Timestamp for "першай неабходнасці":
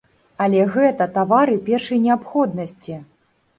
1.69-2.99